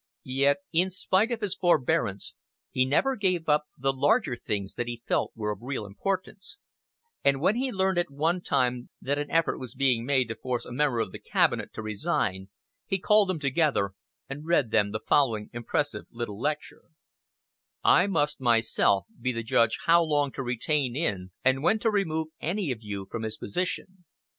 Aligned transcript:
Yet 0.23 0.57
in 0.73 0.89
spite 0.89 1.31
of 1.31 1.41
his 1.41 1.53
forbearance 1.53 2.33
he 2.71 2.85
never 2.85 3.15
gave 3.15 3.47
up 3.47 3.65
the 3.77 3.93
"larger 3.93 4.35
things" 4.35 4.73
that 4.73 4.87
he 4.87 5.03
felt 5.05 5.31
were 5.35 5.51
of 5.51 5.61
real 5.61 5.85
importance; 5.85 6.57
and 7.23 7.39
when 7.39 7.55
he 7.55 7.71
learned 7.71 7.99
at 7.99 8.09
one 8.09 8.41
time 8.41 8.89
that 8.99 9.19
an 9.19 9.29
effort 9.29 9.59
was 9.59 9.75
being 9.75 10.03
made 10.03 10.27
to 10.29 10.35
force 10.35 10.65
a 10.65 10.71
member 10.71 10.99
of 11.01 11.11
the 11.11 11.19
cabinet 11.19 11.71
to 11.73 11.83
resign, 11.83 12.49
he 12.87 12.97
called 12.97 13.29
them 13.29 13.37
together, 13.39 13.91
and 14.27 14.47
read 14.47 14.71
them 14.71 14.89
the 14.91 15.01
following 15.07 15.51
impressive 15.53 16.07
little 16.09 16.39
lecture: 16.41 16.85
"I 17.83 18.07
must 18.07 18.41
myself 18.41 19.05
be 19.21 19.31
the 19.31 19.43
judge 19.43 19.77
how 19.85 20.01
long 20.01 20.31
to 20.31 20.41
retain 20.41 20.95
in, 20.95 21.29
and 21.45 21.61
when 21.61 21.77
to 21.77 21.91
remove 21.91 22.29
any 22.39 22.71
of 22.71 22.81
you 22.81 23.07
from 23.11 23.21
his 23.21 23.37
position. 23.37 24.03